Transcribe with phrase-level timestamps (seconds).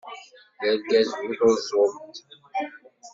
[0.61, 2.15] D argaz bu tuẓult.